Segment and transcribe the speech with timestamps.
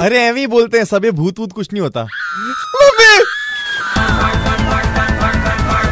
[0.00, 2.06] अरे एवं ही बोलते हैं ये भूत वूत कुछ नहीं होता।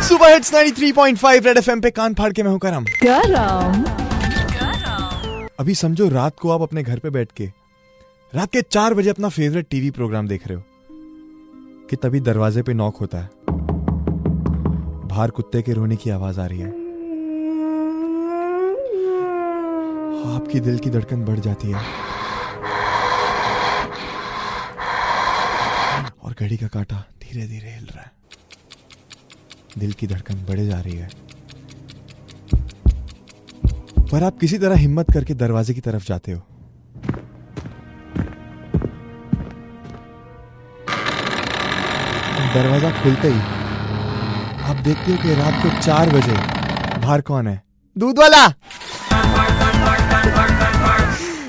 [0.02, 2.84] सुबह हिट्स 93.5 रेड एफएम पे कान फाड़ के मैं हूँ करम।
[5.60, 7.46] अभी समझो रात को आप अपने घर पे बैठ के,
[8.32, 10.62] रात के चार बजे अपना फेवरेट टीवी प्रोग्राम देख रहे हो,
[11.90, 13.30] कि तभी दरवाजे पे नॉक होता है।
[15.08, 16.70] बाहर कुत्ते के रोने की आवाज़ आ रही है।
[20.36, 21.80] आपकी दिल की धड़कन बढ़ जाती है
[26.24, 28.12] और घड़ी का कांटा धीरे धीरे हिल रहा है।
[29.78, 31.08] दिल की धड़कन बढ़े जा रही है।
[34.10, 36.40] पर आप किसी तरह हिम्मत करके दरवाजे की तरफ़ जाते हो।
[42.54, 43.40] दरवाज़ा खुलते ही
[44.62, 46.36] आप देखते हो कि रात को चार बजे
[47.00, 47.62] बाहर कौन है?
[47.96, 48.46] दूध वाला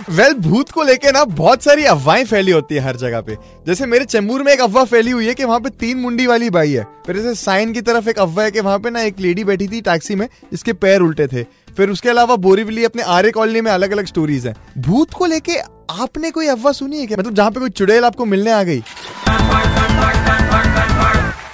[0.09, 3.35] वेल well, भूत को लेके ना बहुत सारी अफवाहें फैली होती है हर जगह पे।
[3.67, 6.49] जैसे मेरे चेंबूर में एक अफवाह फैली हुई है कि वहाँ पे तीन मुंडी वाली
[6.49, 9.19] बाई है। फिर जैसे साइन की तरफ़ एक अफवाह है कि वहाँ पे ना एक
[9.19, 11.43] लेडी बैठी थी टैक्सी में जिसके पैर उल्टे थे।
[11.77, 15.57] फिर उसके अलावा बोरीवली अपने आर्य कॉलोनी में अलग अलग स्टोरीज हैं। भूत को लेके
[16.01, 17.17] आपने कोई अफवाह सुनी है क्या?
[17.17, 18.79] मतलब जहाँ पे कोई चुड़ैल आपको मिलने आ गई।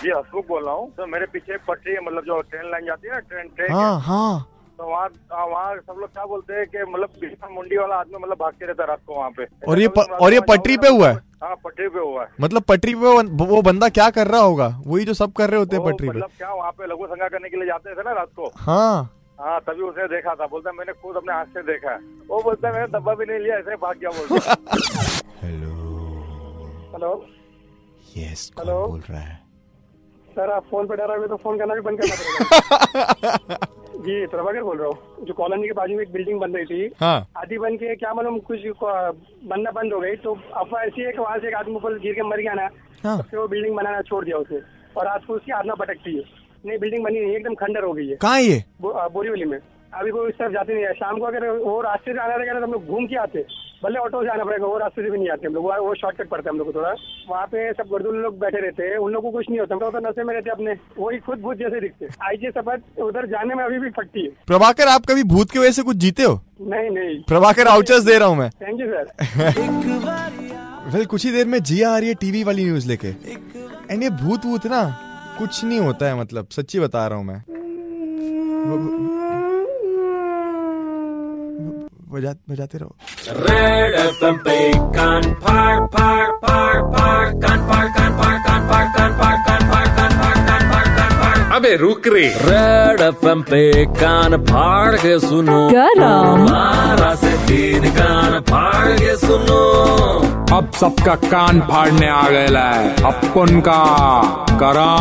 [0.03, 3.07] जी हसमुख बोल रहा हूँ। तो मेरे पीछे पटरी है मतलब जो ट्रेन लाइन जाती
[3.07, 6.65] है ना ट्रेन ट्रेन हाँ हाँ। तो वहाँ हाँ, वहाँ सब लोग क्या बोलते हैं
[6.67, 10.07] कि मतलब मुंडी वाला आदमी मतलब भागते रहता रात को वहाँ पे। और ये प-
[10.21, 11.15] और ये पटरी पे हुआ है?
[11.43, 14.67] हाँ पटरी पे हुआ है। मतलब पटरी पे वो, वो बंदा क्या कर रहा होगा?
[14.87, 17.27] वही जो सब कर रहे होते हैं पटरी पे। मतलब क्या वहाँ पे लघु संगा
[17.27, 18.51] करने के लिए जाते थे ना रात को?
[18.57, 21.97] हाँ। हाँ तभी उसने देखा था। बोलता है, मैंने खुद अपने हाथ से देखा है।
[22.27, 24.55] वो बोलता है मैंने डब्बा भी नहीं लिया ऐसे भाग गया बोलता
[25.43, 25.71] हेलो।
[26.93, 27.13] हेलो।
[28.17, 28.87] Yes hello?
[28.87, 29.41] बोल रहा है?
[30.35, 32.15] सर आप फ़ोन पे डरा हुए तो फ़ोन करना भी बंद करना
[33.37, 33.57] पड़ेगा।
[34.05, 36.93] जी प्रभाकर बोल रहा हूँ जो कॉलोनी के बाजू में एक बिल्डिंग बन रही थी।
[36.99, 41.11] हाँ। आधी बन के क्या मालूम कुछ बनना बंद हो गई तो अफवाह ऐसी है
[41.11, 42.67] कि वहाँ से एक आदमी ऊपर गिर के मर गया ना
[43.03, 44.61] हाँ। तो फिर वो बिल्डिंग बनाना छोड़ दिया उसे
[44.97, 46.23] और आज को उसकी आत्मा भटकती है।
[46.65, 48.63] नहीं बिल्डिंग बनी नहीं एकदम खंडर हो गई है। कहाँ ये?
[48.81, 52.19] बोरीवली में। अभी कोई उस तरफ़ जाते नहीं है। शाम को अगर वो रास्ते से
[52.19, 53.45] आना रहेगा ना तो हम लोग घूम के आते
[53.83, 56.29] भले ऑटो से आना पड़ेगा वो रास्ते से भी नहीं आते हम लोग वो- शॉर्टकट
[56.29, 56.93] पड़ता है हम लोग को थोड़ा।
[57.29, 59.99] वहाँ पे सब गर्दुल लोग बैठे रहते हैं उन लोगों को कुछ नहीं होता तो
[60.09, 63.63] नशे में रहते अपने वही खुद भूत जैसे दिखते आई जी सफ़र उधर जाने में
[63.63, 66.41] अभी भी फटती है। प्रभाकर आप कभी भूत की वजह से कुछ जीते हो?
[66.61, 69.03] नहीं नहीं। प्रभाकर आउचर्स दे रहा हूँ मैं। थैंक यू सर
[70.95, 73.07] वेल कुछ ही देर में जिया आ रही है टीवी वाली न्यूज़ लेके।
[73.91, 74.83] एंड ये भूत वूत ना
[75.39, 77.43] कुछ नहीं होता है मतलब सच्ची बता रहा हूँ मैं।
[82.13, 82.95] बजा बजाते रहो।
[83.45, 84.57] Red FM पे
[84.95, 89.87] कान फाड़ फाड़ फाड़ फाड़ कान फाड़ कान फाड़ कान फाड़ कान फाड़ कान फाड़
[89.87, 95.19] कान फाड़ कान फाड़ कान फाड़। अबे रुक रे। रेड एफएम पे कान फाड़ के
[95.19, 99.63] सुनो। गरम मारा से तीन कान फाड़ के सुनो।
[100.57, 103.83] अब सबका कान फाड़ने आ गया है। अपन का
[104.61, 104.91] करा